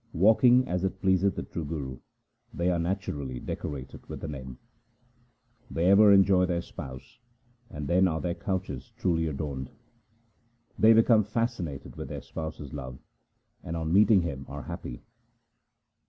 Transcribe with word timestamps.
Walking 0.13 0.67
as 0.67 0.83
it 0.83 0.99
pleaseth 0.99 1.35
the 1.35 1.43
true 1.43 1.63
Guru, 1.63 1.99
they 2.51 2.71
are 2.71 2.79
naturally 2.79 3.39
decorated 3.39 4.03
with 4.09 4.21
the 4.21 4.27
Name. 4.27 4.57
They 5.69 5.85
ever 5.91 6.11
enjoy 6.11 6.47
their 6.47 6.63
Spouse, 6.63 7.19
and 7.69 7.87
then 7.87 8.07
are 8.07 8.19
their 8.19 8.33
couches 8.33 8.89
truly 8.97 9.27
adorned. 9.27 9.69
They 10.75 10.93
become 10.93 11.23
fascinated 11.23 11.97
with 11.97 12.07
their 12.07 12.21
Spouse's 12.23 12.73
love, 12.73 12.97
and 13.63 13.77
on 13.77 13.93
meeting 13.93 14.23
Him 14.23 14.47
are 14.49 14.63
happy. 14.63 15.03